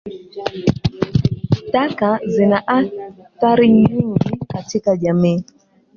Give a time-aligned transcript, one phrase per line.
[1.73, 5.43] Taka zina athari nyingi katika jamii.